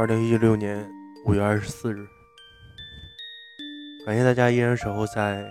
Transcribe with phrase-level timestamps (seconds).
[0.00, 0.90] 二零一六年
[1.26, 2.08] 五月二十四日，
[4.06, 5.46] 感谢大家依然守候在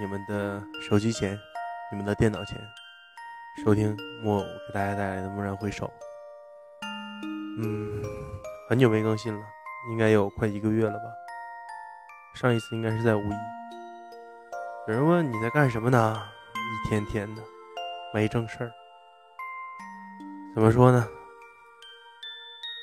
[0.00, 1.36] 你们的手机前、
[1.90, 2.56] 你们的电脑前，
[3.64, 5.84] 收听木偶给大家带来的《蓦然回首》。
[7.58, 8.00] 嗯，
[8.68, 9.44] 很久没更新了，
[9.90, 11.06] 应该有快一个月了吧？
[12.36, 13.34] 上一次应该是在五一。
[14.86, 16.22] 有人问你在干什么呢？
[16.54, 17.42] 一天天的
[18.14, 18.70] 没正事儿，
[20.54, 21.04] 怎么说呢？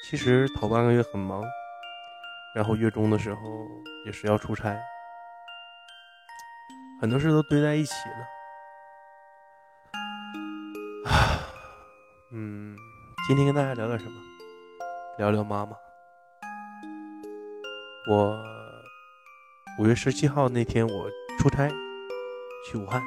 [0.09, 1.43] 其实头半个月很忙，
[2.55, 3.67] 然后月中的时候
[4.05, 4.73] 也是要出差，
[7.01, 8.25] 很多事都堆在一起了。
[12.31, 12.73] 嗯，
[13.27, 14.13] 今天跟大家聊点什么？
[15.17, 15.75] 聊聊妈妈。
[18.09, 18.41] 我
[19.77, 21.69] 五月十七号那天我出差
[22.65, 23.03] 去武汉，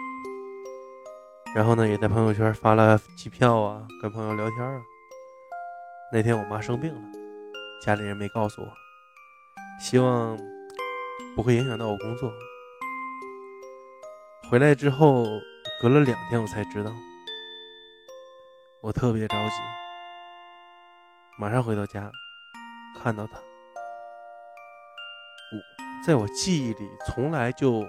[1.55, 4.83] 然后呢也在朋友圈发了机票啊，跟朋友聊天啊。
[6.13, 7.01] 那天我妈生病了，
[7.81, 8.69] 家里人没告诉我，
[9.81, 10.37] 希望
[11.37, 12.33] 不会影响到我工作。
[14.51, 15.25] 回来之后
[15.81, 16.91] 隔了两天我才知道，
[18.83, 19.55] 我特别着急，
[21.39, 22.11] 马上回到家
[23.01, 23.35] 看到她。
[25.53, 27.87] 我在我记忆里从来就，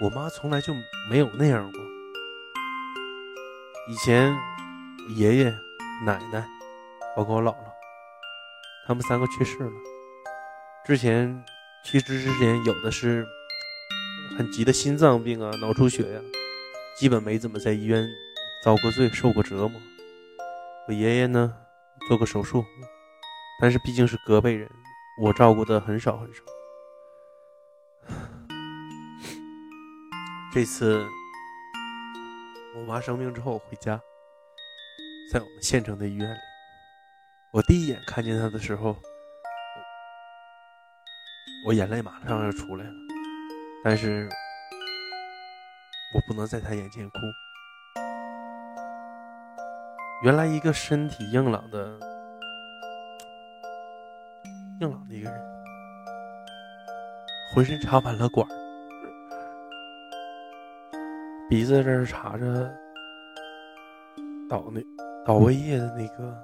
[0.00, 0.72] 我妈从来就
[1.10, 1.80] 没有那样过。
[3.88, 4.32] 以前
[5.16, 5.67] 爷爷。
[6.04, 6.46] 奶奶，
[7.16, 7.72] 包括我姥姥，
[8.86, 9.72] 他们三个去世了。
[10.86, 11.44] 之前
[11.84, 13.26] 去世之前，有的是
[14.36, 16.20] 很急的心脏病啊、脑出血呀，
[16.96, 18.08] 基本没怎么在医院
[18.64, 19.80] 遭过罪、受过折磨。
[20.86, 21.52] 我爷爷呢，
[22.08, 22.64] 做过手术，
[23.60, 24.70] 但是毕竟是隔辈人，
[25.20, 26.42] 我照顾的很少很少。
[30.54, 31.04] 这次
[32.76, 34.00] 我妈生病之后回家。
[35.30, 36.38] 在我们县城的医院里，
[37.52, 38.96] 我第一眼看见他的时候，
[41.66, 42.92] 我眼泪马上要出来了。
[43.84, 44.26] 但是，
[46.14, 47.18] 我不能在他眼前哭。
[50.24, 52.00] 原来，一个身体硬朗的、
[54.80, 55.40] 硬朗的一个人，
[57.54, 58.48] 浑身插满了管
[61.50, 62.74] 鼻子这儿插着
[64.48, 64.80] 倒那。
[65.28, 66.34] 倒胃液的那个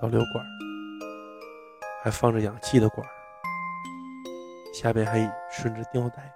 [0.00, 0.46] 导流管，
[2.04, 3.04] 还放着氧气的管，
[4.72, 5.18] 下边还
[5.50, 6.32] 顺着吊带。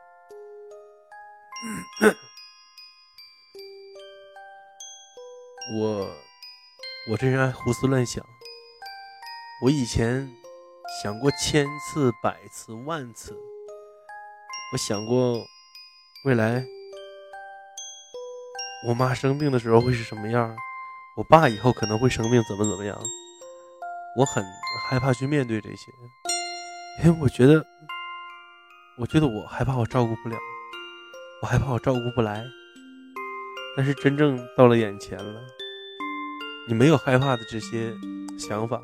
[5.79, 6.11] 我
[7.09, 8.27] 我这人爱胡思乱想，
[9.63, 10.29] 我以前
[11.01, 13.33] 想过千次百次万次，
[14.73, 15.41] 我想过
[16.25, 16.65] 未来
[18.89, 20.57] 我妈生病的时候会是什么样。
[21.17, 22.99] 我爸以后可能会生病，怎么怎么样？
[24.17, 24.45] 我很
[24.89, 25.93] 害怕去面对这些，
[27.05, 27.65] 因为我觉得，
[28.97, 30.37] 我觉得我害怕我照顾不了，
[31.43, 32.45] 我害怕我照顾不来。
[33.77, 35.41] 但是真正到了眼前了，
[36.67, 37.93] 你没有害怕的这些
[38.39, 38.81] 想法，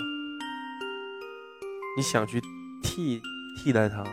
[1.96, 2.40] 你想去
[2.82, 3.20] 替
[3.58, 4.04] 替代他，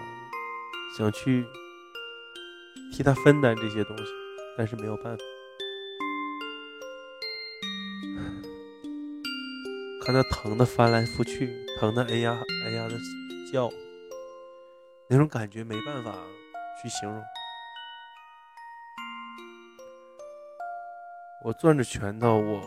[0.97, 1.45] 想去
[2.91, 4.03] 替他分担这些东西，
[4.57, 5.23] 但是没有办法。
[10.05, 12.97] 看他疼的翻来覆去，疼的哎呀哎呀的
[13.53, 13.69] 叫，
[15.07, 16.13] 那种感觉没办法
[16.81, 17.23] 去形容。
[21.45, 22.61] 我攥着拳头，我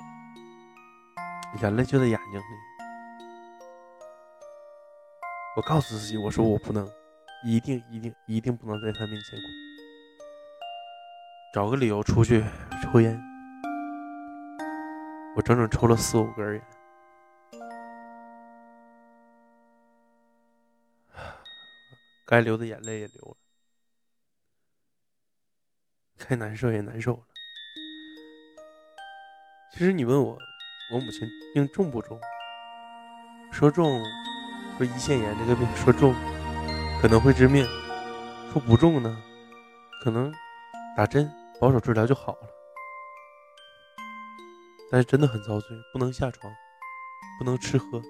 [1.60, 2.44] 眼泪就在眼睛里。
[5.56, 6.88] 我告诉自己，我说我不能，
[7.44, 9.46] 一定一定一定不能在他面前哭，
[11.52, 12.42] 找个理由出去
[12.82, 13.20] 抽烟。
[15.36, 16.62] 我整整抽了四五根烟。
[22.26, 23.36] 该流的眼泪也流了，
[26.18, 27.22] 该难受也难受了。
[29.72, 30.36] 其实你问我，
[30.92, 32.20] 我母亲病重不重？
[33.52, 34.02] 说重，
[34.76, 36.12] 说胰腺炎这个病说重，
[37.00, 37.64] 可能会致命；
[38.52, 39.22] 说不重呢，
[40.02, 40.34] 可能
[40.96, 41.30] 打针
[41.60, 42.48] 保守治疗就好了。
[44.90, 46.52] 但是真的很遭罪，不能下床，
[47.38, 48.02] 不能吃喝，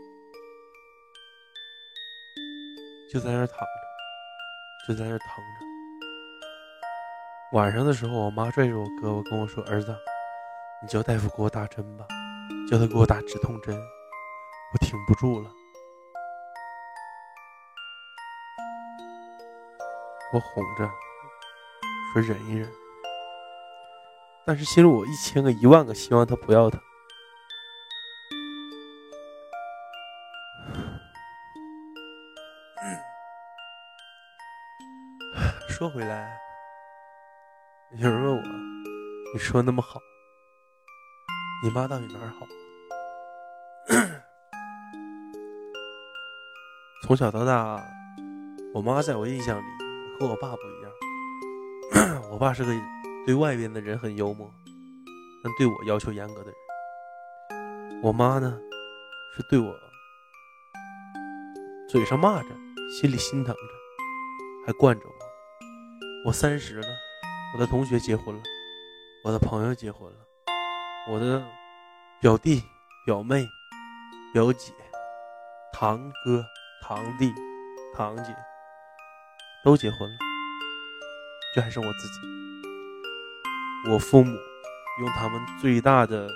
[3.12, 3.85] 就在那儿躺着。
[4.86, 5.66] 就在那疼着。
[7.52, 9.96] 晚上的时候，我妈拽着我胳膊跟我说：“儿子，
[10.82, 12.06] 你叫大夫给我打针吧，
[12.70, 15.50] 叫他给我打止痛针，我挺不住了。”
[20.32, 20.88] 我哄着
[22.12, 22.70] 说：“忍一忍。”
[24.46, 26.80] 但是心里我一千个一万个希望他不要疼。
[35.78, 36.40] 说回来，
[37.98, 38.42] 有人问我，
[39.34, 40.00] 你说那么好，
[41.62, 42.46] 你妈到底哪儿好？
[47.04, 47.78] 从小到大，
[48.72, 49.64] 我妈在我印象里
[50.18, 50.90] 和我爸不一样。
[52.32, 52.72] 我爸是个
[53.26, 54.50] 对外边的人很幽默，
[55.44, 56.54] 但对我要求严格的人。
[58.02, 58.58] 我妈呢，
[59.36, 59.78] 是对我
[61.86, 62.48] 嘴上骂着，
[62.98, 63.60] 心里心疼着，
[64.66, 65.25] 还惯着我。
[66.26, 66.88] 我三十了，
[67.54, 68.42] 我的同学结婚了，
[69.22, 70.18] 我的朋友结婚了，
[71.08, 71.40] 我的
[72.20, 72.64] 表弟、
[73.04, 73.46] 表妹、
[74.32, 74.72] 表姐、
[75.72, 76.44] 堂哥。
[76.82, 77.34] 堂弟、
[77.96, 78.32] 堂姐
[79.64, 80.16] 都结婚了，
[81.52, 82.20] 就还剩我自己。
[83.90, 84.38] 我父母
[85.00, 86.28] 用他们最大的、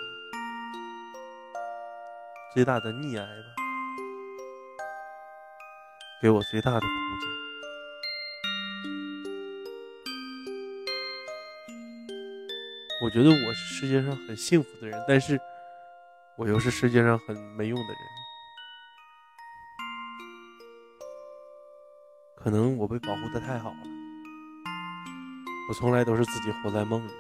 [2.52, 3.48] 最大的溺爱吧，
[6.20, 7.50] 给我最大的空间。
[13.02, 15.41] 我觉得我是世界上很幸福的人，但是
[16.37, 17.97] 我又是世界上很没用的人。
[22.37, 23.79] 可能我被保护的太好了，
[25.70, 27.12] 我从来都是自己活在梦里，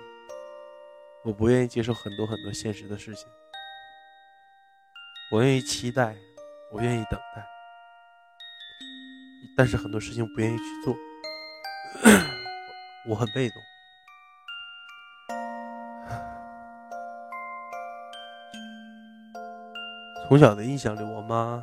[1.24, 3.26] 我不愿意接受很多很多现实的事情，
[5.32, 6.14] 我愿意期待，
[6.70, 7.46] 我愿意等待，
[9.56, 10.94] 但是很多事情不愿意去做，
[13.08, 13.62] 我很被动。
[20.30, 21.60] 从小的印象里，我妈。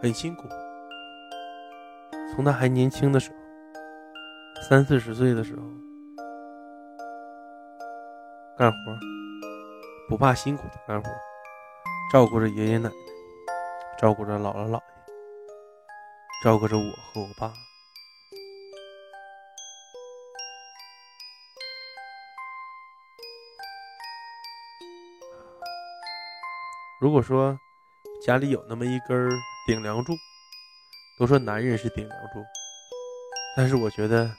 [0.00, 0.48] 很辛苦，
[2.34, 3.36] 从她还年轻的时候，
[4.62, 5.62] 三四十岁的时候，
[8.56, 8.76] 干活，
[10.08, 11.10] 不怕辛苦的干活，
[12.10, 12.94] 照顾着爷爷奶奶，
[13.98, 14.82] 照顾着姥姥姥爷，
[16.42, 17.52] 照顾着我和我爸。
[27.00, 27.58] 如果说
[28.24, 29.28] 家里有那么一根。
[29.66, 30.12] 顶梁柱，
[31.18, 32.44] 都说男人是顶梁柱，
[33.56, 34.32] 但是我觉得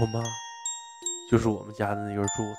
[0.00, 0.20] 我妈
[1.30, 2.56] 就是我们家的那根柱子。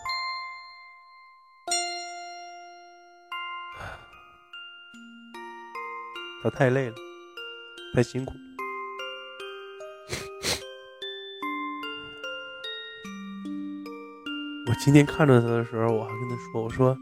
[6.42, 6.96] 她太累了，
[7.94, 8.34] 太辛苦。
[14.70, 16.98] 我今天看着她的时候，我还跟她说：“我说。”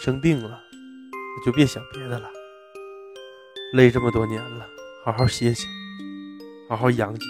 [0.00, 0.62] 生病了，
[1.44, 2.30] 就别想别的了。
[3.74, 4.64] 累这么多年了，
[5.04, 5.66] 好好歇歇，
[6.68, 7.26] 好好养几，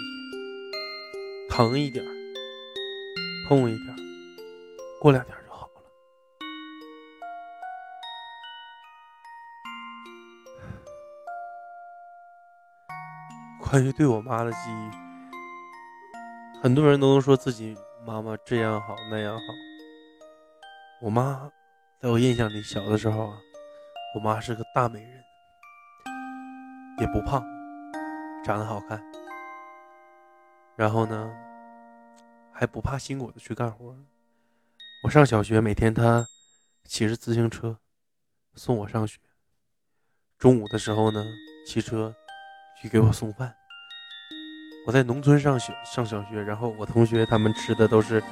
[1.49, 2.05] 疼一点，
[3.47, 3.95] 痛一点，
[5.01, 5.81] 过两天就好了。
[13.59, 19.43] 关于对我妈的记忆，很多人都能说自己妈妈这样好那样好，
[21.01, 21.51] 我妈。
[22.01, 23.37] 在我印象里，小的时候啊，
[24.15, 25.21] 我妈是个大美人，
[26.97, 27.45] 也不胖，
[28.41, 29.03] 长得好看。
[30.77, 31.29] 然后呢，
[32.53, 33.93] 还不怕辛苦的去干活。
[35.03, 36.25] 我上小学，每天她
[36.85, 37.77] 骑着自行车
[38.55, 39.19] 送我上学。
[40.37, 41.21] 中午的时候呢，
[41.67, 42.15] 骑车
[42.81, 43.53] 去给我送饭。
[44.87, 48.23] 我在农村上学，上小学，然后我同学他们吃的都是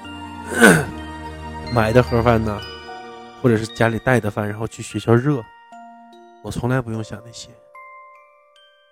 [1.76, 2.58] 买的盒饭呢。
[3.48, 5.42] 或者是家里带的饭，然后去学校热。
[6.44, 7.50] 我从来不用想那些。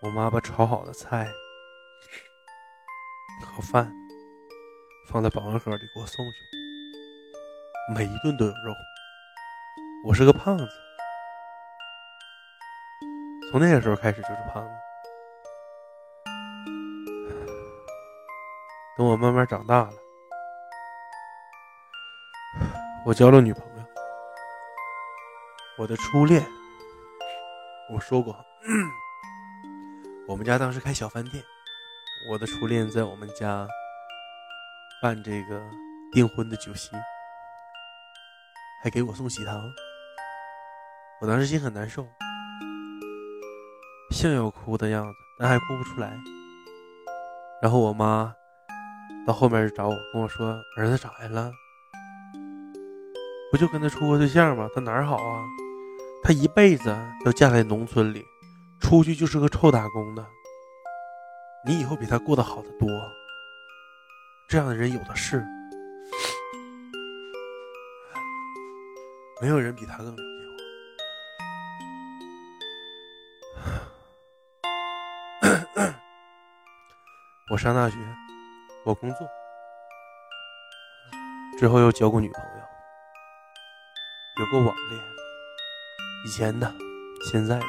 [0.02, 1.28] 我妈把炒好的菜
[3.44, 3.92] 和饭
[5.10, 8.74] 放在保温盒里给我送去，每一顿都有肉。
[10.06, 10.66] 我是个胖子，
[13.52, 14.70] 从那个时候开始就是胖子。
[18.98, 19.92] 等我慢慢长大了，
[23.06, 23.75] 我交了女朋友。
[25.78, 26.42] 我的初恋，
[27.90, 28.34] 我说过，
[30.26, 31.44] 我们家当时开小饭店，
[32.32, 33.68] 我的初恋在我们家
[35.02, 35.62] 办这个
[36.14, 36.92] 订婚的酒席，
[38.82, 39.70] 还给我送喜糖，
[41.20, 42.08] 我当时心很难受，
[44.12, 46.18] 像要哭的样子，但还哭不出来。
[47.62, 48.34] 然后我妈
[49.28, 51.52] 到后面就找我，跟我说：“儿子咋的了？
[53.52, 54.70] 不就跟他处过对象吗？
[54.74, 55.44] 他哪儿好啊？”
[56.28, 56.92] 她一辈子
[57.24, 58.26] 都嫁在农村里，
[58.82, 60.26] 出去就是个臭打工的。
[61.68, 62.90] 你以后比她过得好的多。
[64.50, 65.46] 这样的人有的是，
[69.40, 70.24] 没有人比他更了解
[75.84, 75.94] 我。
[77.54, 77.98] 我上大学，
[78.84, 79.28] 我工作，
[81.60, 82.50] 之后又交过女朋友，
[84.44, 85.00] 有过网恋。
[86.26, 86.74] 以前的，
[87.32, 87.66] 现在的，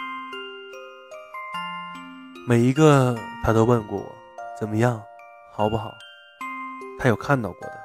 [2.48, 4.16] 每一个他都问过我
[4.58, 5.02] 怎么样，
[5.52, 5.92] 好不好，
[6.98, 7.78] 他有看到过的。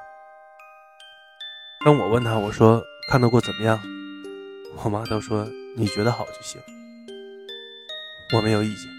[1.84, 3.78] 当我问他，我说看到过怎么样，
[4.82, 6.58] 我妈都说你觉得好就行，
[8.34, 8.90] 我没有意见，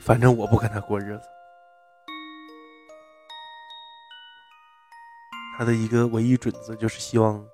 [0.00, 1.22] 反正我不跟他过日子。
[5.58, 7.44] 他的一个唯一准则就是希望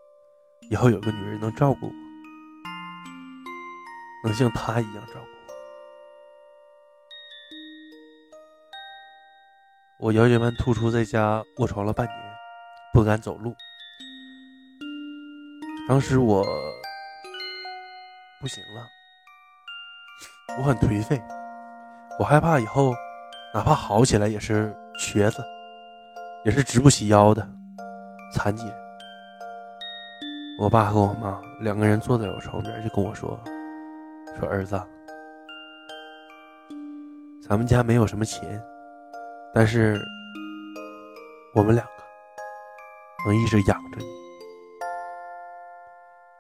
[0.69, 1.93] 以后有个女人能照顾我，
[4.25, 5.21] 能像他一样照顾
[10.01, 10.07] 我。
[10.07, 12.19] 我腰间盘突出，在家卧床了半年，
[12.93, 13.55] 不敢走路。
[15.89, 16.45] 当时我
[18.41, 18.87] 不行了，
[20.59, 21.21] 我很颓废，
[22.19, 22.95] 我害怕以后
[23.53, 25.45] 哪怕好起来也是瘸子，
[26.45, 27.49] 也是直不起腰的。
[28.35, 28.75] 残疾人，
[30.59, 33.39] 我爸和我妈两个人坐在我床边，就跟我说
[34.39, 34.81] ：“说儿子，
[37.47, 38.61] 咱们家没有什么钱，
[39.55, 40.01] 但是
[41.55, 41.93] 我们两个
[43.27, 44.07] 能一直养着你。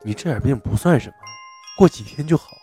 [0.04, 1.14] 你这点病不算什么，
[1.78, 2.56] 过几天就好。”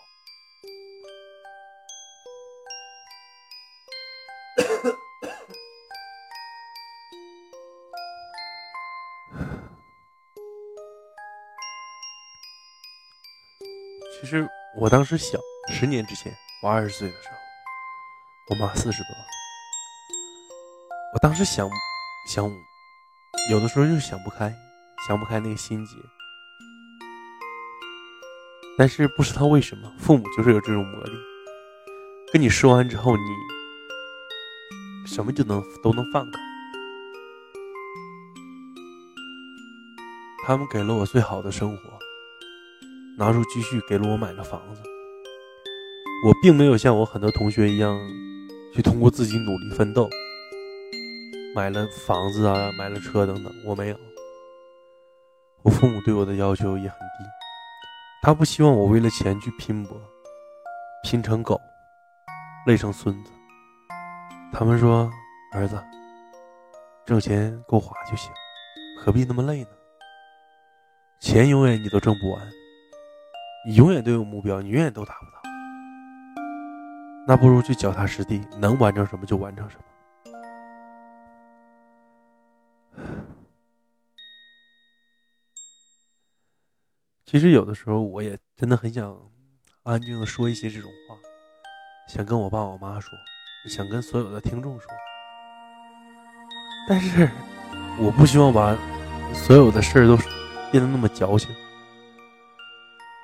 [14.76, 17.34] 我当时想，十年之前我二十岁的时候，
[18.50, 19.08] 我妈四十多。
[21.12, 21.68] 我当时想，
[22.28, 22.48] 想，
[23.50, 24.54] 有的时候就想不开，
[25.08, 25.96] 想不开那个心结。
[28.78, 31.12] 但是不知道为什么，父母就是有这种魔力，
[32.32, 33.22] 跟你说完之后，你
[35.04, 36.38] 什么就能都能放开。
[40.46, 41.98] 他们给了我最好的生活。
[43.20, 44.80] 拿出积蓄给了我买了房子，
[46.24, 48.00] 我并没有像我很多同学一样，
[48.74, 50.08] 去通过自己努力奋斗，
[51.54, 53.96] 买了房子啊，买了车等等，我没有。
[55.60, 57.24] 我父母对我的要求也很低，
[58.22, 60.00] 他不希望我为了钱去拼搏，
[61.04, 61.60] 拼成狗，
[62.66, 63.30] 累成孙子。
[64.50, 65.10] 他们说
[65.52, 65.78] ：“儿子，
[67.04, 68.32] 挣钱够花就行，
[68.98, 69.68] 何必那么累呢？
[71.20, 72.40] 钱永远你都挣不完。”
[73.66, 75.42] 你永远都有目标，你永远都达不到，
[77.26, 79.84] 那不如去脚踏实地，能完成什么就完成什么。
[87.26, 89.14] 其实有的时候，我也真的很想
[89.82, 91.16] 安静的说一些这种话，
[92.08, 93.10] 想跟我爸我妈说，
[93.68, 94.90] 想跟所有的听众说，
[96.88, 97.30] 但是
[97.98, 98.74] 我不希望把
[99.34, 100.16] 所有的事儿都
[100.72, 101.54] 变得那么矫情。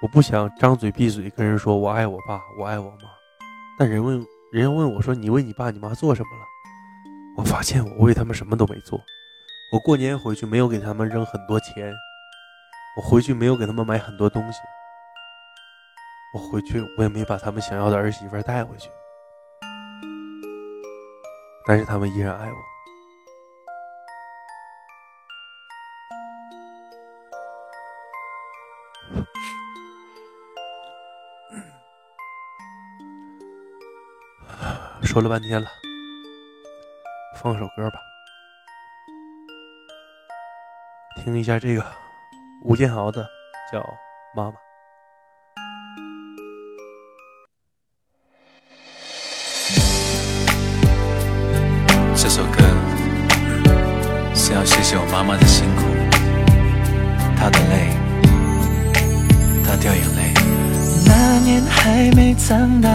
[0.06, 3.08] 我不想张嘴闭嘴跟人说我爱我爸，我爱我妈，
[3.76, 6.44] 但人问人要问我说你为你爸你妈做什么了？
[7.36, 9.00] 我发现我为他们什么都没做。
[9.72, 11.92] 我过年回去没有给他们扔很多钱，
[12.96, 14.60] 我回去没有给他们买很多东西，
[16.34, 18.88] 我回去我也没把他们想要的儿媳妇带回去，
[21.66, 22.56] 但是他们依然爱我。
[35.06, 35.68] 说了半天了，
[37.40, 37.98] 放首歌吧，
[41.22, 41.82] 听一下这个
[42.64, 43.26] 吴建豪的，
[43.72, 43.78] 叫
[44.36, 44.50] 《妈妈》。
[52.14, 52.58] 这首歌
[54.34, 55.84] 是要谢谢我妈妈的辛苦，
[57.38, 57.94] 她的泪，
[59.64, 60.34] 她掉眼泪。
[61.06, 62.85] 那年还没长大，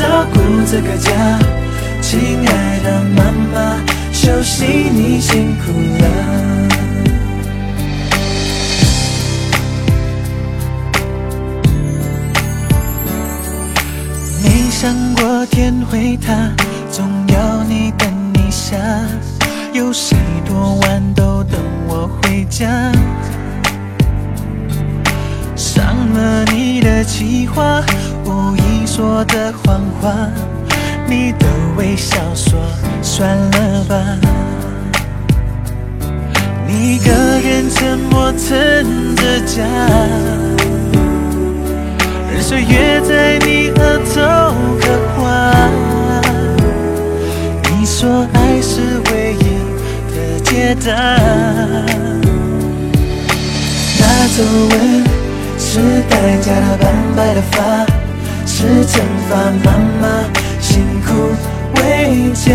[0.00, 1.10] 照顾这个家。
[2.00, 3.76] 亲爱的妈妈，
[4.10, 6.06] 休息你辛苦了。
[14.42, 16.50] 没想过天会塌，
[16.90, 18.78] 总要你等一下。
[19.74, 20.16] 有谁
[20.46, 22.90] 多晚都等我回家？
[25.54, 27.82] 伤了你的计划，
[28.30, 30.14] 无意说的谎话，
[31.08, 31.46] 你的
[31.76, 32.60] 微笑说
[33.02, 33.96] 算了吧。
[36.64, 39.64] 你一个人沉默撑着家，
[42.30, 44.20] 任岁月在你额头
[44.80, 45.18] 刻画。
[47.64, 49.44] 你说爱是唯一
[50.14, 50.92] 的解答，
[53.98, 54.02] 那
[54.36, 54.72] 皱纹
[55.58, 57.58] 是代价的斑白的发，
[58.52, 59.70] 是惩罚妈
[60.02, 60.04] 妈
[60.60, 61.08] 辛苦
[61.76, 61.80] 为
[62.34, 62.50] 家。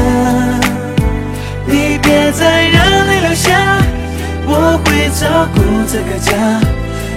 [1.66, 3.80] 你别再让泪流下，
[4.46, 6.30] 我会照顾这个家。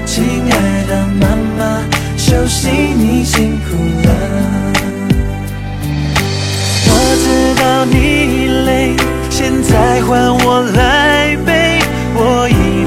[0.07, 0.57] 亲爱
[0.87, 1.27] 的妈
[1.59, 1.83] 妈，
[2.17, 4.09] 休息你辛苦了。
[6.87, 6.91] 我
[7.25, 7.27] 知
[7.61, 8.97] 道你累，
[9.29, 11.83] 现在换我来背，
[12.15, 12.78] 我一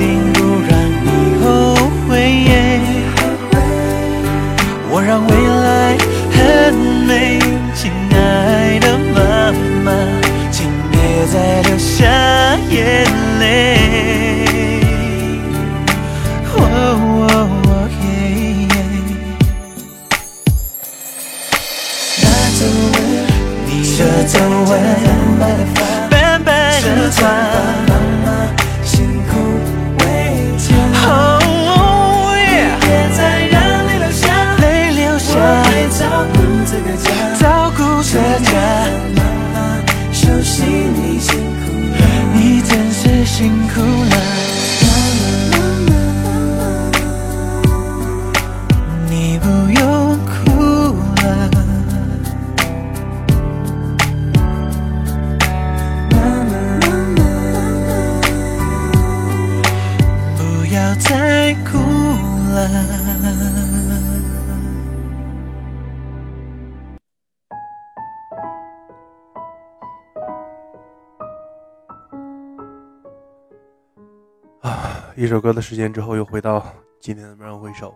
[75.41, 76.63] 歌的时间之后，又回到
[76.99, 77.95] 今天的蓦然回首，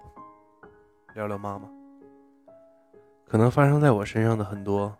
[1.13, 1.69] 聊聊妈妈。
[3.27, 4.91] 可能发生在我身上的很多，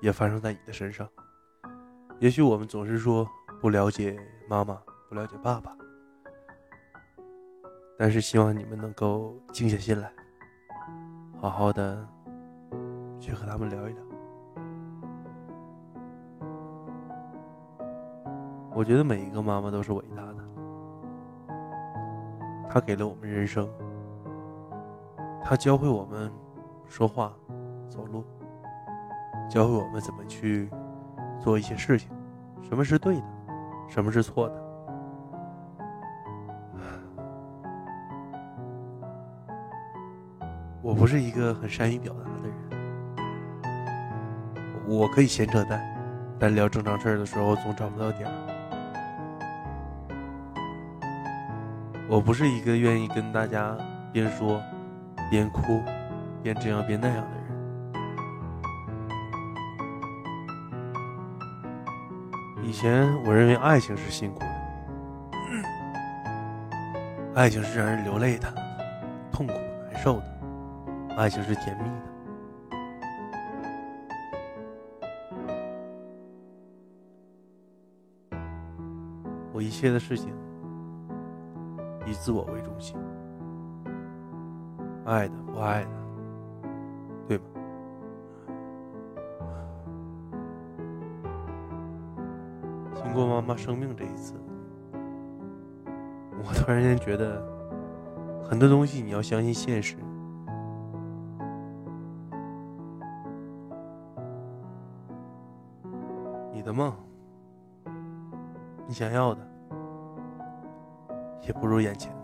[0.00, 1.06] 也发生在你的身上。
[2.18, 3.28] 也许我们总是说
[3.60, 5.76] 不了解妈妈，不了解爸爸，
[7.98, 10.12] 但是希望你们能够静下心来，
[11.38, 12.06] 好好的
[13.18, 14.02] 去和他们聊一聊。
[18.72, 20.49] 我觉得每一个妈妈都是伟大的。
[22.72, 23.68] 他给了我们人生，
[25.42, 26.30] 他教会我们
[26.86, 27.32] 说话、
[27.88, 28.24] 走路，
[29.50, 30.70] 教会我们怎么去
[31.40, 32.08] 做一些事情，
[32.62, 33.26] 什么是对的，
[33.88, 34.54] 什么是错的。
[40.80, 42.54] 我不是一个很善于表达的人，
[44.86, 45.82] 我可以闲扯淡，
[46.38, 48.49] 但聊正常事儿的时候总找不到点儿。
[52.10, 53.78] 我不是一个愿意跟大家
[54.12, 54.60] 边说
[55.30, 55.80] 边哭，
[56.42, 57.44] 边这样边那样的人。
[62.64, 64.46] 以前我认为爱情是辛苦的，
[67.36, 68.52] 爱情是让人流泪的、
[69.30, 70.24] 痛苦难受的，
[71.16, 71.94] 爱情是甜蜜的。
[79.52, 80.34] 我一切的事情。
[82.20, 82.98] 自我为中心，
[85.06, 85.90] 爱的不爱的，
[87.26, 87.44] 对吗？
[92.94, 94.34] 经过妈妈生病这一次，
[96.44, 97.42] 我突然间觉得，
[98.44, 99.96] 很多东西你要相信现实。
[106.52, 106.92] 你的梦，
[108.86, 109.49] 你想要的。
[111.50, 112.16] 也不如眼前的。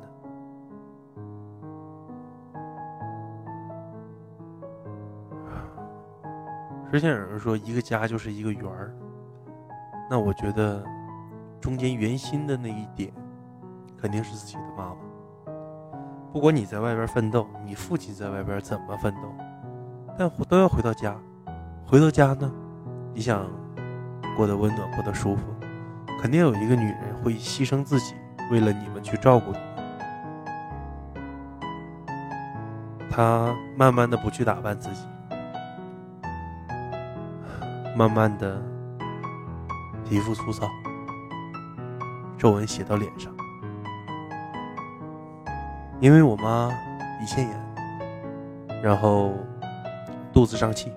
[6.93, 8.95] 之前有人说一个家就是一个圆儿，
[10.09, 10.85] 那我觉得
[11.61, 13.13] 中间圆心的那一点
[14.01, 15.53] 肯定是自己的妈妈。
[16.33, 19.23] 不管你在外边奋斗，你父亲在外边怎么奋斗，
[20.17, 21.17] 但都要回到家，
[21.85, 22.49] 回到家呢，
[23.13, 23.45] 你想
[24.37, 25.43] 过得温暖，过得舒服，
[26.21, 28.15] 肯定有一个女人会牺牲自己，
[28.51, 29.59] 为了你们去照顾你。
[33.11, 35.07] 她慢慢的不去打扮自己，
[37.97, 38.61] 慢慢的
[40.05, 40.67] 皮肤粗糙，
[42.37, 43.33] 皱纹写到脸上。
[45.99, 46.71] 因为我妈
[47.23, 49.33] 胰腺炎，然后
[50.31, 50.93] 肚子胀气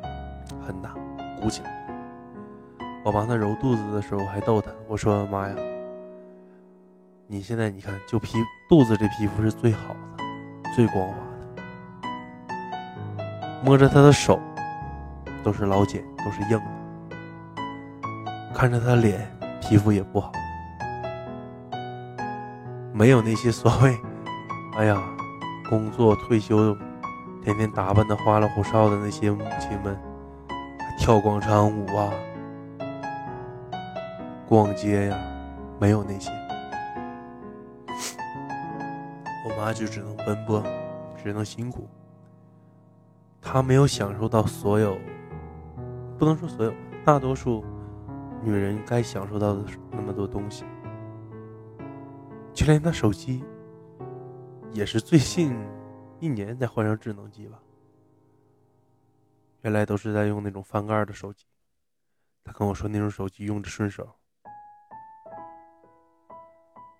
[0.61, 0.93] 很大，
[1.41, 1.73] 鼓起来。
[3.05, 5.55] 我帮她揉肚子的时候还逗她，我说：“妈呀，
[7.31, 10.23] 你现在你看，就皮肚子这皮肤是最好的，
[10.75, 11.13] 最光滑
[11.55, 11.61] 的，
[13.63, 14.39] 摸着她的手
[15.43, 16.65] 都是老茧，都是硬的，
[18.51, 20.31] 看着她脸皮肤也不好，
[22.91, 23.95] 没有那些所谓。”
[24.75, 24.99] 哎呀，
[25.69, 26.75] 工作退休，
[27.43, 29.95] 天天打扮的花里胡哨的那些母亲们，
[30.97, 32.09] 跳广场舞啊，
[34.47, 35.17] 逛街呀，
[35.79, 36.31] 没有那些。
[39.59, 40.63] 妈就只能奔波，
[41.21, 41.87] 只能辛苦。
[43.41, 44.97] 她没有享受到所有，
[46.17, 47.65] 不能说所有，大多数
[48.41, 50.63] 女人该享受到的那么多东西，
[52.53, 53.43] 就连她手机。
[54.71, 55.57] 也是最近
[56.19, 57.59] 一年才换上智能机吧。
[59.61, 61.45] 原来都是在用那种翻盖的手机。
[62.43, 64.07] 他跟我说那种手机用着顺手。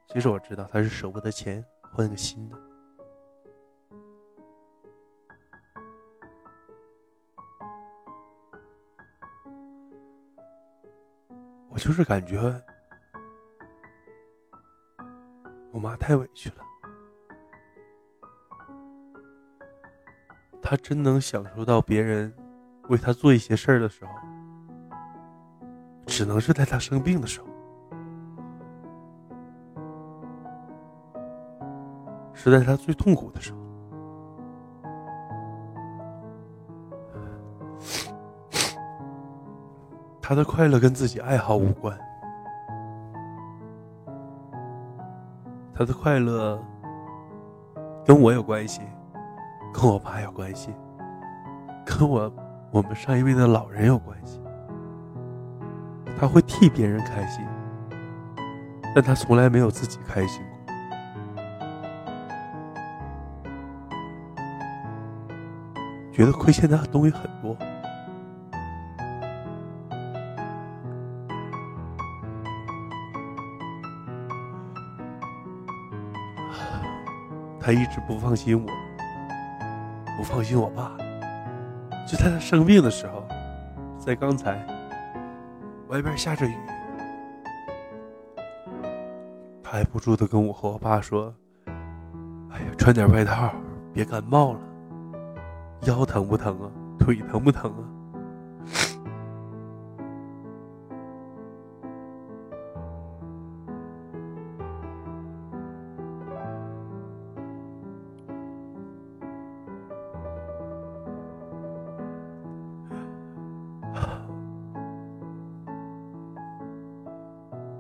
[0.08, 2.58] 其实我知道他是舍不得钱换个新的。
[11.70, 12.40] 我就是感觉
[15.72, 16.56] 我妈太委屈了。
[20.62, 22.34] 他真能享受到别人
[22.90, 24.12] 为他做一些事儿的时候，
[26.06, 27.49] 只能是在他生病的时候，
[32.42, 33.60] 是在他最痛苦的时候。
[40.22, 42.00] 他的快乐跟自己爱好无关，
[45.74, 46.58] 他的快乐
[48.06, 48.82] 跟我有关系。
[49.72, 50.74] 跟我爸有关系，
[51.86, 52.32] 跟我
[52.72, 54.42] 我们上一辈的老人有关系。
[56.18, 57.46] 他会替别人开心，
[58.96, 60.44] 但他从来没有自己开心
[66.20, 67.56] 觉得亏欠他的东西很多，
[77.58, 78.70] 他一直不放心我。
[80.18, 80.92] 不放心我爸，
[82.06, 83.26] 就在他生病的时候，
[83.98, 84.58] 在刚才，
[85.88, 86.54] 外边下着雨，
[89.64, 91.34] 他还不住的跟我和我爸说
[92.52, 93.54] ：“哎呀，穿点外套，
[93.94, 94.60] 别感冒了。
[95.90, 96.70] 腰疼不疼啊？
[97.00, 97.84] 腿疼不疼啊？”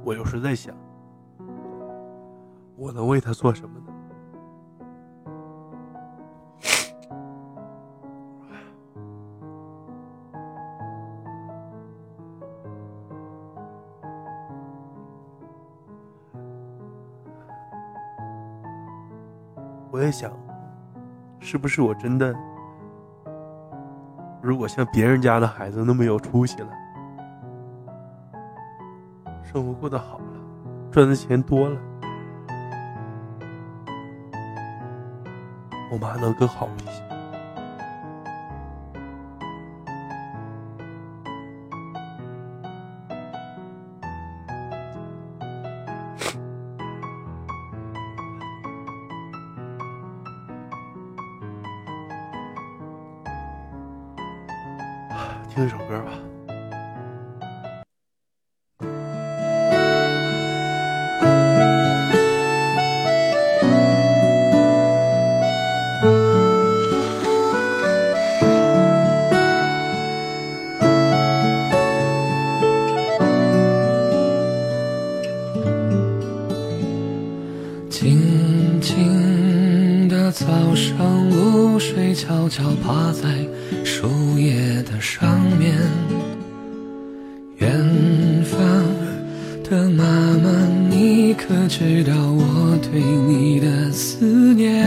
[0.04, 0.76] 我有时在想，
[2.76, 3.79] 我能为他做什么
[20.10, 20.12] 在？
[20.12, 20.32] 想，
[21.40, 22.36] 是不是我真的，
[24.42, 26.70] 如果像别人家的孩子那么有出息了？
[29.44, 30.24] 生活过得好了，
[30.92, 31.80] 赚的钱多了，
[35.92, 37.09] 我妈能更好一些。
[81.00, 83.30] 早上，露水悄悄趴在
[83.86, 85.78] 树叶的上面。
[87.56, 87.72] 远
[88.44, 88.60] 方
[89.64, 90.04] 的妈
[90.44, 90.50] 妈，
[90.90, 94.86] 你可知道我对你的思念？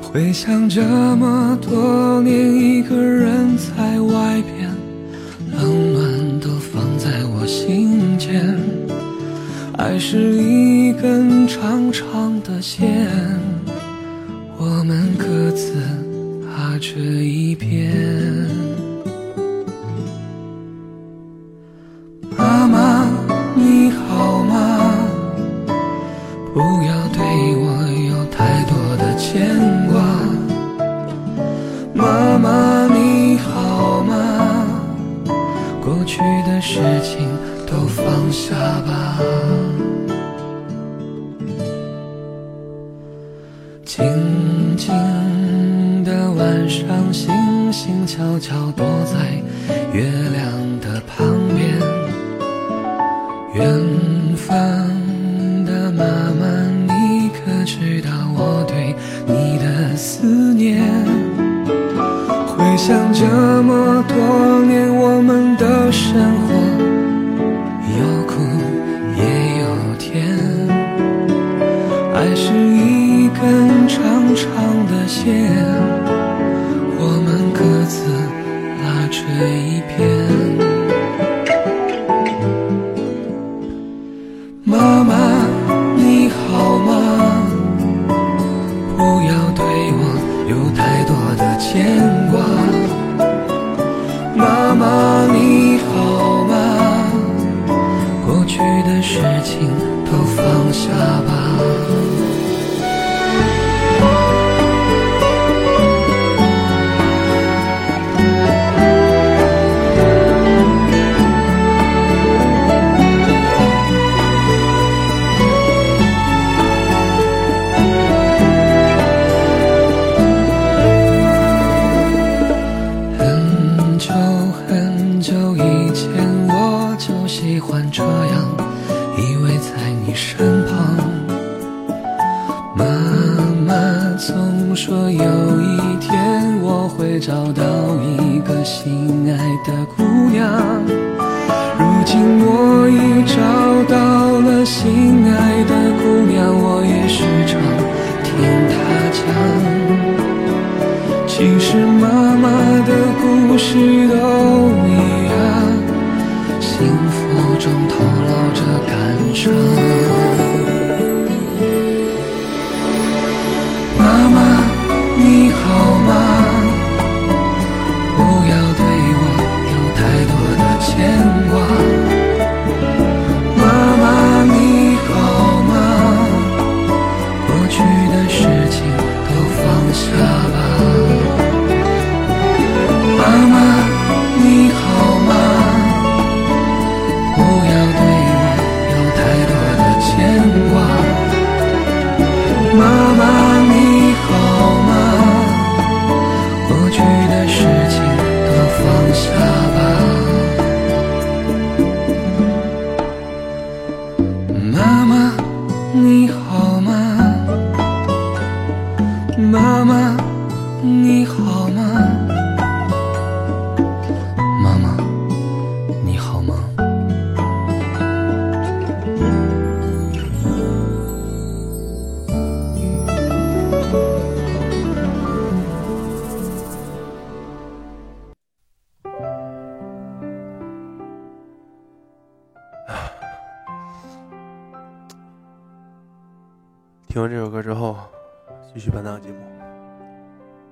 [0.00, 0.80] 回想这
[1.16, 4.70] 么多年，一个人在外边，
[5.52, 8.58] 冷暖都放在我心间。
[9.76, 13.06] 爱是一根长长的线，
[16.96, 17.25] 踏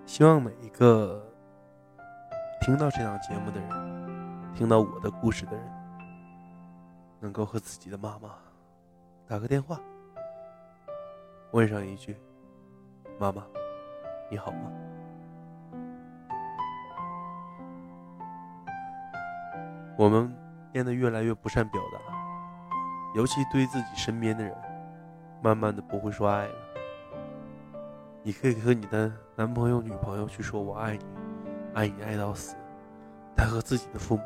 [0.07, 1.21] 希望每一个
[2.61, 5.65] 听到这档节目的人，听到我的故事的人，
[7.21, 8.31] 能够和自己的妈妈
[9.27, 9.81] 打个电话，
[11.53, 12.17] 问上一句
[13.19, 13.43] ：“妈妈，
[14.31, 14.71] 你好吗？”
[19.97, 20.33] 我们
[20.71, 21.99] 变得越来越不善表达，
[23.15, 24.55] 尤其对自己身边的人，
[25.43, 26.64] 慢慢的不会说爱了。
[28.27, 31.05] 你可以和你的男朋友、女朋友去说“我爱你，
[31.75, 32.57] 爱你爱到死”，
[33.37, 34.23] 但和自己的父母，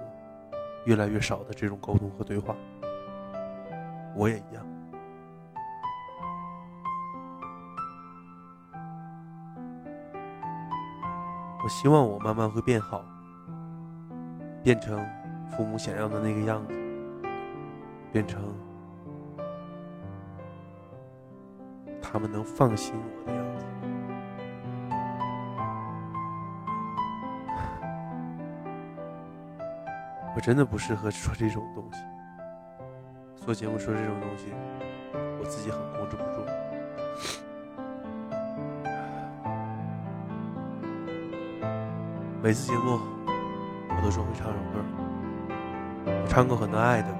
[0.84, 2.54] 越来越少的这种沟通和对话。
[4.14, 4.64] 我也一样。
[11.64, 13.04] 我希望我慢慢会变好，
[14.62, 15.04] 变成
[15.50, 16.74] 父母想要的那个样子，
[18.12, 18.54] 变成
[22.00, 23.47] 他们能放心我的样子。
[30.38, 31.98] 我真的不适合说这种东西，
[33.44, 34.54] 做节目说这种东西，
[35.12, 36.46] 我自己很控制不住。
[42.40, 43.00] 每次节目，
[43.90, 44.78] 我都说会唱首歌，
[46.06, 47.18] 我唱过很多爱的歌，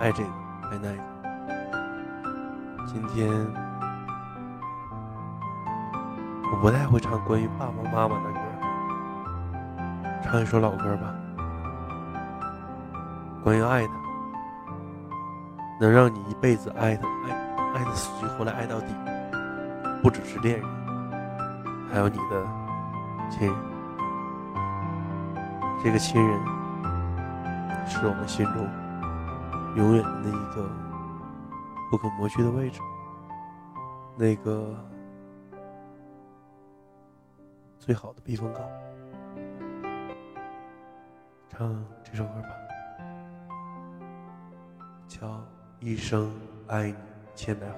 [0.00, 0.30] 爱这个，
[0.72, 0.98] 爱那个。
[2.84, 3.28] 今天
[6.50, 8.40] 我不太会唱关于爸爸妈妈的歌，
[10.20, 11.14] 唱一首老歌吧，
[13.48, 13.92] 关于爱的，
[15.80, 17.32] 能让你一辈子爱的爱
[17.76, 18.88] 爱的死去活来爱到底，
[20.02, 20.68] 不只是恋人，
[21.90, 22.46] 还有你的
[23.30, 23.56] 亲人。
[25.82, 26.38] 这个亲人
[27.86, 28.68] 是我们心中
[29.76, 30.68] 永远的一个
[31.90, 32.82] 不可磨去的位置，
[34.14, 34.74] 那个
[37.78, 38.62] 最好的避风港。
[41.48, 42.48] 唱这首歌吧，
[45.80, 46.32] 一生
[46.66, 46.94] 爱你
[47.36, 47.76] 千百回》。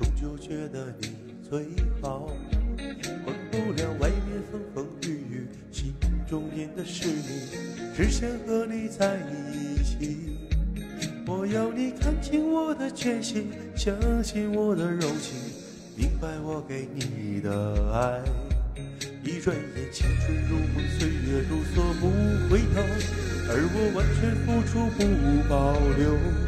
[0.00, 1.10] 终究觉得你
[1.46, 1.66] 最
[2.00, 2.34] 好。
[3.22, 5.92] 管不了外面风风雨雨，心
[6.26, 7.50] 中念的是你，
[7.94, 10.38] 只想和你在一起。
[11.26, 15.38] 我要你看清我的决心，相信我的柔情。
[15.96, 18.22] 明白我给你的爱，
[19.22, 22.08] 一转眼青春如梦，岁月如梭不
[22.48, 22.80] 回头，
[23.50, 24.98] 而我完全付出不
[25.46, 26.39] 保留。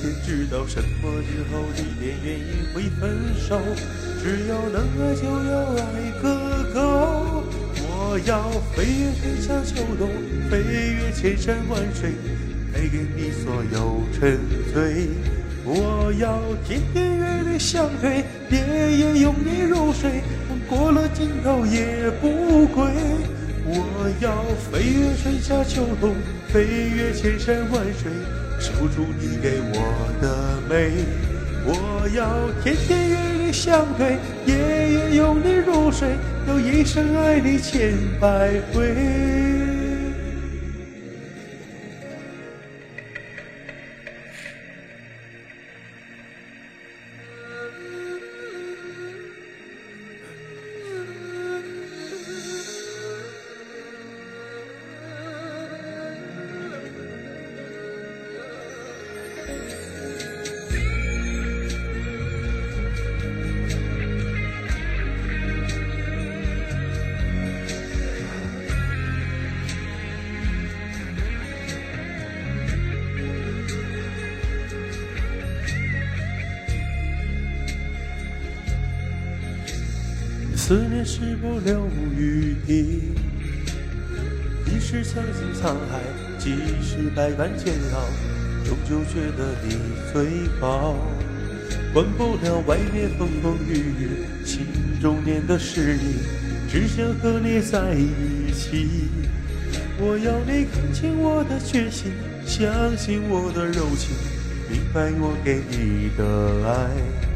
[0.00, 3.60] 天知道什么时候、地点、原因会分手，
[4.22, 5.82] 只要能爱就要爱
[6.22, 6.24] 个
[6.72, 7.44] 够。
[7.80, 10.08] 我要飞越春夏秋冬，
[10.48, 12.12] 飞越千山万水，
[12.72, 14.38] 带给你所有沉
[14.72, 15.08] 醉。
[15.64, 22.84] 我要天天与你相对，夜夜拥你入睡，梦过了尽头也不归。
[23.66, 26.14] 我要飞越春夏秋冬，
[26.48, 28.10] 飞越千山万水，
[28.58, 31.04] 守住你给我的美。
[31.64, 36.16] 我要天天与你相对，夜夜拥你入睡，
[36.46, 39.47] 要一生爱你千百回。
[80.98, 81.86] 思念是不留
[82.16, 83.02] 余地，
[84.64, 86.00] 你是曾经沧海，
[86.38, 88.02] 几世百般煎熬，
[88.64, 89.76] 终究觉得你
[90.12, 90.96] 最好。
[91.92, 94.08] 管不了外面风风雨雨，
[94.44, 94.66] 心
[95.00, 96.16] 中念的是你，
[96.68, 99.08] 只想和你在一起。
[100.00, 102.12] 我要你看清我的决心，
[102.44, 104.16] 相信我的柔情，
[104.68, 107.27] 明白我给你的爱。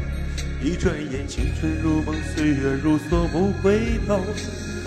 [0.63, 4.23] 一转眼，青春如梦，岁月如梭不回头，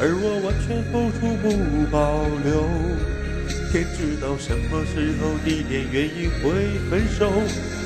[0.01, 1.53] 而我完全付出不
[1.93, 2.65] 保留。
[3.71, 7.31] 天知道什么时候、地点、原因会分手，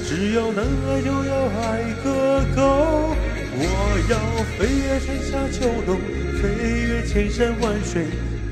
[0.07, 3.17] 只要能爱就要爱个够。
[3.59, 3.67] 我
[4.09, 4.15] 要
[4.57, 5.99] 飞越春夏秋冬，
[6.41, 8.07] 飞越千山万水，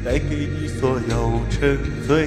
[0.05, 1.79] 带给你所有沉
[2.09, 2.27] 醉。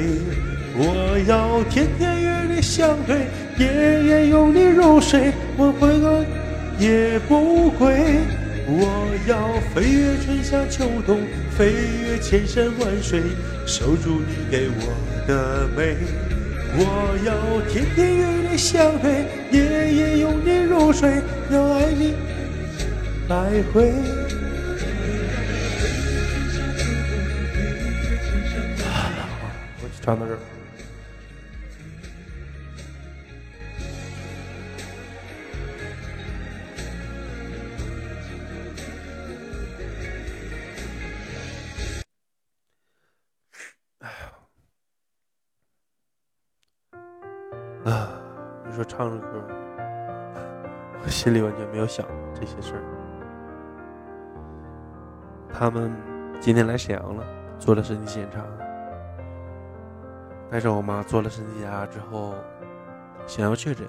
[0.78, 3.28] 我要天天与你相对，
[3.60, 6.41] 夜夜拥你入睡，我会爱。
[6.82, 8.22] 也不归。
[8.66, 11.20] 我要飞越春夏秋冬，
[11.56, 13.22] 飞越千山万水，
[13.68, 14.82] 守住你给我
[15.28, 15.96] 的美。
[16.74, 21.22] 我要天天与你相陪，夜夜拥你入睡，
[21.52, 22.16] 要爱你
[23.30, 23.94] 来回。
[29.84, 30.40] 我就唱到这儿。
[51.22, 52.04] 心里完全没有想
[52.34, 52.82] 这些事儿。
[55.54, 55.96] 他们
[56.40, 57.24] 今天来沈阳了，
[57.60, 58.44] 做了身体检查，
[60.50, 62.34] 带着我妈做了身体检查之后，
[63.28, 63.88] 想要确诊。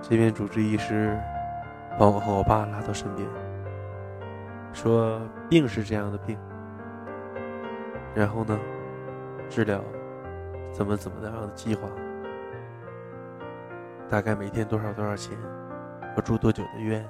[0.00, 1.20] 这边主治医师
[1.98, 3.28] 把我和我爸拉到身边，
[4.72, 5.20] 说
[5.50, 6.38] 病是这样的病，
[8.14, 8.58] 然后呢，
[9.50, 9.82] 治疗。
[10.72, 11.90] 怎么怎么样的计划？
[14.08, 15.36] 大概每天多少多少钱？
[16.16, 17.04] 要住多久的院？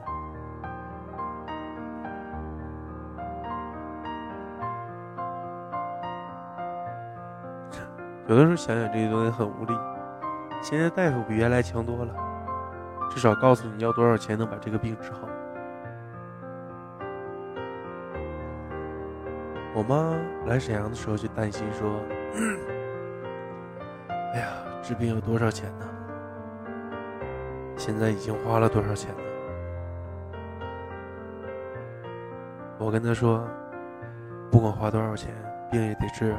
[8.27, 9.77] 有的时候想想这些东西很无力。
[10.63, 12.15] 现在大夫比原来强多了，
[13.11, 15.29] 至少告诉你要多少钱能把这个病治好。
[19.75, 20.17] 我妈
[20.47, 22.01] 来沈阳的时候就担心说。
[24.33, 24.49] 哎呀，
[24.83, 25.87] 治病要多少钱呢？
[27.85, 29.20] 现在已经花了多少钱了？
[32.78, 33.47] 我跟他说，
[34.51, 35.35] 不管花多少钱，
[35.70, 36.39] 病也得治啊。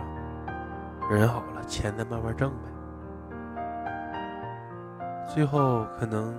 [1.12, 2.56] 人好了，钱再慢慢挣呗。
[5.36, 6.36] 最后可能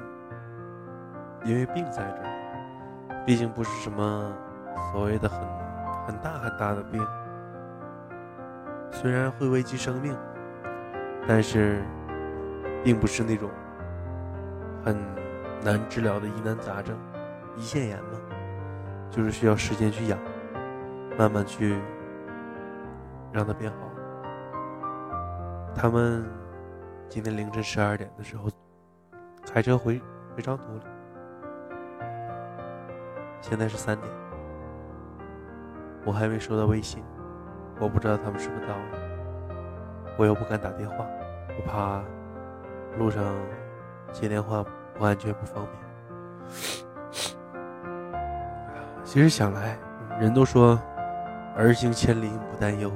[1.45, 4.33] 因为病在这儿，毕竟不是什么
[4.91, 5.39] 所谓的很
[6.05, 7.07] 很大很大的病，
[8.91, 10.17] 虽然会危及生命。
[11.29, 11.81] 但是，
[12.83, 13.49] 并不是那种
[14.87, 14.97] 很
[15.65, 16.97] 难治疗的疑难杂症，
[17.57, 18.21] 胰腺炎嘛，
[19.11, 20.17] 就是需要时间去养，
[21.19, 21.81] 慢慢去
[23.33, 23.79] 让它变好。
[25.75, 26.25] 他们
[27.09, 28.49] 今天凌晨十二点的时候
[29.45, 30.01] 开车回
[30.37, 30.85] 回昌图了，
[33.41, 34.09] 现在是三点，
[36.05, 37.03] 我还没收到微信，
[37.81, 38.85] 我不知道他们是不是到了。
[40.17, 41.05] 我又不敢打电话，
[41.59, 42.01] 我怕
[42.97, 43.25] 路上
[44.19, 44.65] 接电话
[44.95, 45.77] 不安全不方便。
[49.05, 49.77] 其实想来，
[50.19, 50.81] 人都说
[51.55, 52.91] 儿行千里母担忧，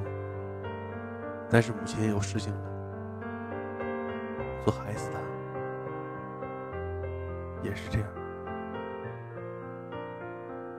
[1.47, 2.59] 但是母亲有事情了，
[4.65, 5.19] 做孩子的
[7.61, 8.07] 也是这样。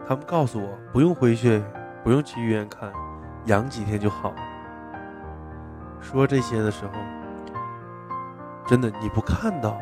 [0.04, 1.62] 他们告诉我不用回去，
[2.02, 2.92] 不用去医院看，
[3.44, 4.36] 养几天就好了。
[6.00, 6.92] 说这些的时候，
[8.66, 9.80] 真的你不看到，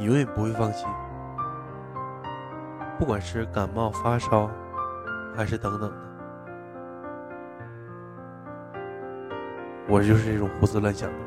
[0.00, 0.88] 你永远不会放心。
[2.98, 4.50] 不管是感冒发烧，
[5.36, 5.96] 还是等等的，
[9.86, 11.26] 我就是这种胡思乱想的人。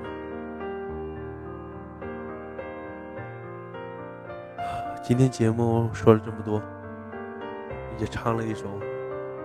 [5.04, 6.60] 今天节目说了这么多，
[8.00, 8.66] 也唱了一首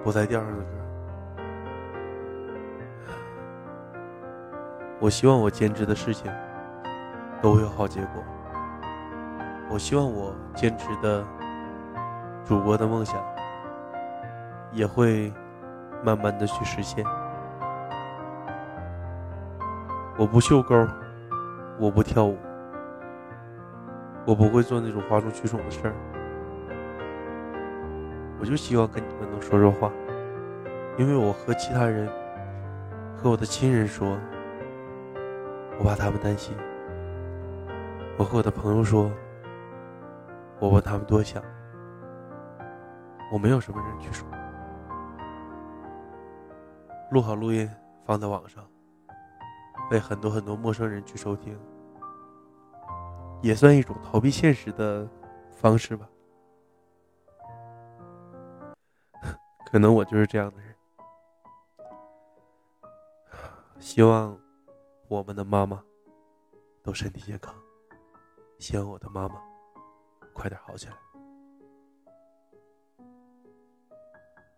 [0.02, 0.70] 不在调上的歌。
[4.98, 6.32] 我希望我坚持的事情
[7.42, 8.24] 都会有好结果。
[9.70, 11.24] 我希望我坚持的
[12.44, 13.22] 主播的梦想
[14.72, 15.32] 也会
[16.02, 17.04] 慢慢的去实现。
[20.16, 20.86] 我不绣钩，
[21.78, 22.36] 我不跳舞，
[24.26, 25.94] 我不会做那种哗众取宠的事儿。
[28.40, 29.90] 我就希望跟你们能说说话，
[30.96, 32.08] 因为我和其他人，
[33.16, 34.18] 和我的亲人说。
[35.80, 36.56] 我怕他们担心，
[38.16, 39.08] 我和我的朋友说，
[40.60, 41.42] 我问他们多想，
[43.32, 44.28] 我没有什么人去说，
[47.10, 47.70] 录好录音
[48.04, 48.68] 放在网上，
[49.88, 51.58] 被很多很多陌生人去收听，
[53.40, 55.08] 也算一种逃避现实的
[55.52, 56.08] 方式吧。
[59.70, 60.74] 可能我就是这样的人，
[63.78, 64.38] 希望。
[65.08, 65.82] 我们的妈妈
[66.82, 67.54] 都身体健康，
[68.58, 69.40] 希望我的妈妈
[70.38, 70.96] 快点好起来。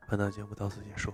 [0.07, 1.11] 本档节目到此结束。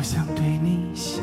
[0.00, 1.20] 我想对你笑。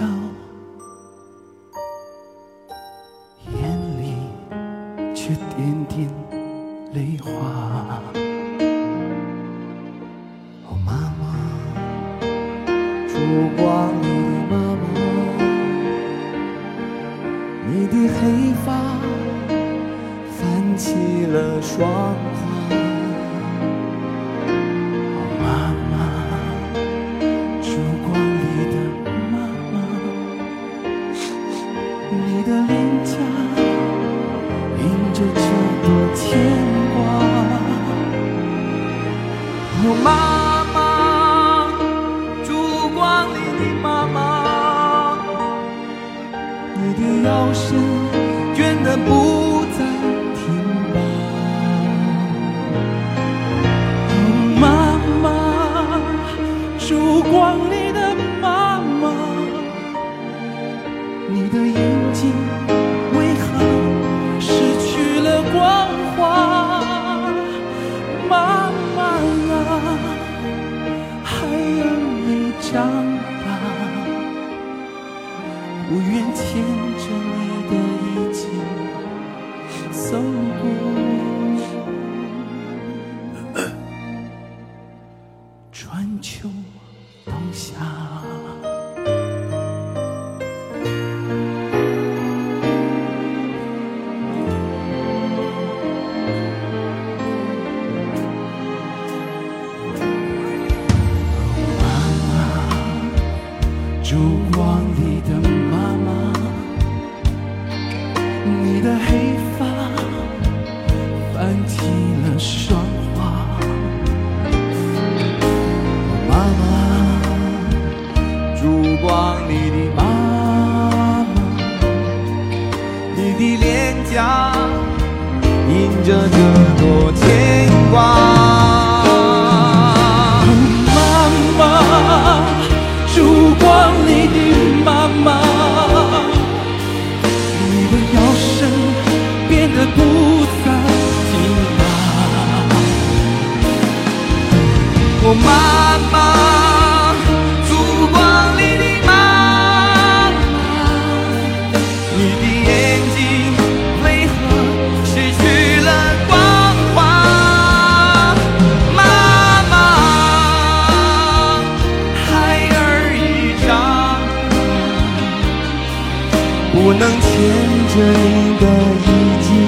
[167.57, 168.63] 等着你的
[169.01, 169.09] 一
[169.41, 169.66] 句